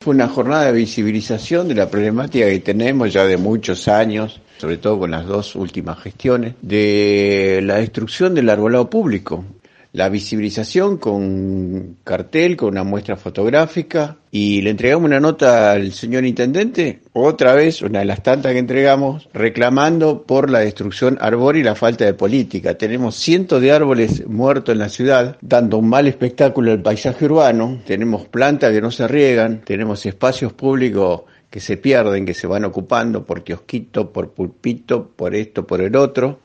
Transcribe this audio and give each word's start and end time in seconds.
Fue 0.00 0.14
una 0.14 0.28
jornada 0.28 0.66
de 0.66 0.72
visibilización 0.72 1.66
de 1.66 1.74
la 1.74 1.90
problemática 1.90 2.46
que 2.46 2.60
tenemos 2.60 3.12
ya 3.12 3.24
de 3.24 3.36
muchos 3.36 3.88
años, 3.88 4.40
sobre 4.58 4.76
todo 4.76 5.00
con 5.00 5.10
las 5.10 5.26
dos 5.26 5.56
últimas 5.56 5.98
gestiones, 5.98 6.54
de 6.62 7.58
la 7.64 7.78
destrucción 7.78 8.32
del 8.32 8.48
arbolado 8.48 8.88
público 8.88 9.44
la 9.92 10.08
visibilización 10.08 10.98
con 10.98 11.96
cartel, 12.04 12.56
con 12.56 12.70
una 12.70 12.84
muestra 12.84 13.16
fotográfica 13.16 14.18
y 14.30 14.60
le 14.60 14.70
entregamos 14.70 15.06
una 15.06 15.20
nota 15.20 15.72
al 15.72 15.92
señor 15.92 16.24
intendente, 16.26 17.00
otra 17.14 17.54
vez, 17.54 17.80
una 17.80 18.00
de 18.00 18.04
las 18.04 18.22
tantas 18.22 18.52
que 18.52 18.58
entregamos, 18.58 19.28
reclamando 19.32 20.22
por 20.24 20.50
la 20.50 20.60
destrucción 20.60 21.16
arbórea 21.20 21.60
y 21.60 21.64
la 21.64 21.74
falta 21.74 22.04
de 22.04 22.14
política. 22.14 22.76
Tenemos 22.76 23.14
cientos 23.16 23.62
de 23.62 23.72
árboles 23.72 24.26
muertos 24.26 24.74
en 24.74 24.80
la 24.80 24.90
ciudad, 24.90 25.38
dando 25.40 25.78
un 25.78 25.88
mal 25.88 26.06
espectáculo 26.06 26.72
al 26.72 26.82
paisaje 26.82 27.24
urbano, 27.24 27.80
tenemos 27.86 28.26
plantas 28.26 28.72
que 28.72 28.82
no 28.82 28.90
se 28.90 29.08
riegan, 29.08 29.62
tenemos 29.64 30.04
espacios 30.04 30.52
públicos 30.52 31.22
que 31.48 31.60
se 31.60 31.78
pierden, 31.78 32.26
que 32.26 32.34
se 32.34 32.46
van 32.46 32.66
ocupando 32.66 33.24
por 33.24 33.42
kiosquito, 33.42 34.12
por 34.12 34.32
pulpito, 34.32 35.08
por 35.16 35.34
esto, 35.34 35.66
por 35.66 35.80
el 35.80 35.96
otro 35.96 36.40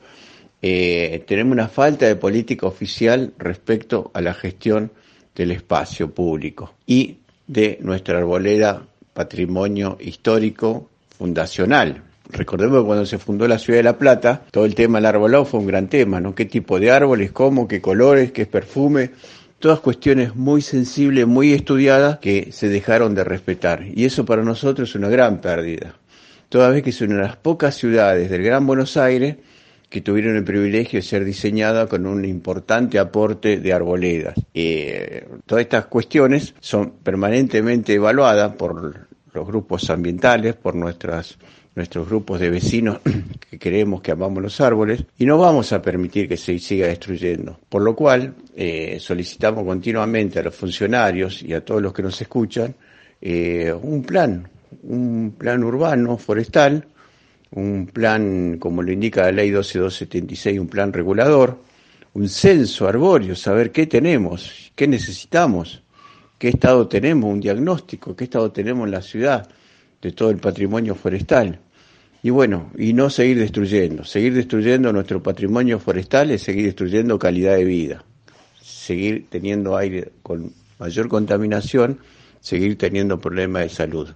eh, 0.66 1.22
tenemos 1.26 1.52
una 1.52 1.68
falta 1.68 2.06
de 2.06 2.16
política 2.16 2.66
oficial 2.66 3.34
respecto 3.36 4.10
a 4.14 4.22
la 4.22 4.32
gestión 4.32 4.90
del 5.34 5.50
espacio 5.50 6.14
público 6.14 6.72
y 6.86 7.18
de 7.46 7.76
nuestra 7.82 8.16
arboleda 8.16 8.82
patrimonio 9.12 9.98
histórico 10.00 10.88
fundacional. 11.18 12.02
Recordemos 12.30 12.80
que 12.80 12.86
cuando 12.86 13.04
se 13.04 13.18
fundó 13.18 13.46
la 13.46 13.58
ciudad 13.58 13.80
de 13.80 13.82
La 13.82 13.98
Plata, 13.98 14.46
todo 14.50 14.64
el 14.64 14.74
tema 14.74 14.96
del 14.96 15.04
arbolado 15.04 15.44
fue 15.44 15.60
un 15.60 15.66
gran 15.66 15.88
tema, 15.88 16.18
¿no? 16.18 16.34
¿Qué 16.34 16.46
tipo 16.46 16.80
de 16.80 16.90
árboles, 16.90 17.30
cómo, 17.30 17.68
qué 17.68 17.82
colores, 17.82 18.32
qué 18.32 18.46
perfume? 18.46 19.10
Todas 19.58 19.80
cuestiones 19.80 20.34
muy 20.34 20.62
sensibles, 20.62 21.26
muy 21.26 21.52
estudiadas 21.52 22.20
que 22.20 22.52
se 22.52 22.70
dejaron 22.70 23.14
de 23.14 23.24
respetar. 23.24 23.84
Y 23.94 24.06
eso 24.06 24.24
para 24.24 24.42
nosotros 24.42 24.88
es 24.88 24.94
una 24.94 25.10
gran 25.10 25.42
pérdida. 25.42 25.94
Toda 26.48 26.70
vez 26.70 26.82
que 26.82 26.88
es 26.88 27.00
una 27.02 27.16
de 27.16 27.22
las 27.22 27.36
pocas 27.36 27.74
ciudades 27.74 28.30
del 28.30 28.42
Gran 28.42 28.66
Buenos 28.66 28.96
Aires 28.96 29.36
que 29.94 30.00
tuvieron 30.00 30.34
el 30.34 30.42
privilegio 30.42 30.98
de 30.98 31.06
ser 31.06 31.24
diseñada 31.24 31.86
con 31.86 32.04
un 32.04 32.24
importante 32.24 32.98
aporte 32.98 33.60
de 33.60 33.72
arboledas. 33.72 34.34
Eh, 34.52 35.24
todas 35.46 35.62
estas 35.62 35.86
cuestiones 35.86 36.52
son 36.58 36.94
permanentemente 37.00 37.94
evaluadas 37.94 38.56
por 38.56 39.06
los 39.32 39.46
grupos 39.46 39.88
ambientales, 39.90 40.56
por 40.56 40.74
nuestras 40.74 41.38
nuestros 41.76 42.08
grupos 42.08 42.40
de 42.40 42.50
vecinos 42.50 42.98
que 43.48 43.56
creemos 43.56 44.02
que 44.02 44.10
amamos 44.10 44.42
los 44.42 44.60
árboles 44.60 45.04
y 45.16 45.26
no 45.26 45.38
vamos 45.38 45.72
a 45.72 45.80
permitir 45.80 46.28
que 46.28 46.36
se 46.36 46.58
siga 46.58 46.88
destruyendo. 46.88 47.60
Por 47.68 47.82
lo 47.82 47.94
cual 47.94 48.34
eh, 48.56 48.96
solicitamos 48.98 49.64
continuamente 49.64 50.40
a 50.40 50.42
los 50.42 50.56
funcionarios 50.56 51.40
y 51.40 51.54
a 51.54 51.64
todos 51.64 51.80
los 51.80 51.92
que 51.92 52.02
nos 52.02 52.20
escuchan 52.20 52.74
eh, 53.20 53.72
un 53.72 54.02
plan, 54.02 54.48
un 54.82 55.36
plan 55.38 55.62
urbano, 55.62 56.18
forestal, 56.18 56.84
un 57.54 57.86
plan, 57.92 58.58
como 58.58 58.82
lo 58.82 58.92
indica 58.92 59.22
la 59.22 59.32
ley 59.32 59.50
12276, 59.50 60.58
un 60.58 60.68
plan 60.68 60.92
regulador, 60.92 61.58
un 62.14 62.28
censo 62.28 62.88
arbóreo, 62.88 63.36
saber 63.36 63.70
qué 63.70 63.86
tenemos, 63.86 64.72
qué 64.74 64.88
necesitamos, 64.88 65.82
qué 66.38 66.48
estado 66.48 66.88
tenemos, 66.88 67.32
un 67.32 67.40
diagnóstico, 67.40 68.14
qué 68.16 68.24
estado 68.24 68.50
tenemos 68.50 68.86
en 68.86 68.90
la 68.90 69.02
ciudad 69.02 69.48
de 70.02 70.12
todo 70.12 70.30
el 70.30 70.38
patrimonio 70.38 70.94
forestal. 70.94 71.60
Y 72.22 72.30
bueno, 72.30 72.70
y 72.76 72.92
no 72.92 73.10
seguir 73.10 73.38
destruyendo. 73.38 74.04
Seguir 74.04 74.34
destruyendo 74.34 74.92
nuestro 74.92 75.22
patrimonio 75.22 75.78
forestal 75.78 76.30
es 76.30 76.42
seguir 76.42 76.64
destruyendo 76.64 77.18
calidad 77.18 77.56
de 77.56 77.64
vida. 77.64 78.04
Seguir 78.60 79.26
teniendo 79.28 79.76
aire 79.76 80.10
con 80.22 80.52
mayor 80.78 81.08
contaminación, 81.08 81.98
seguir 82.40 82.78
teniendo 82.78 83.20
problemas 83.20 83.64
de 83.64 83.68
salud. 83.68 84.08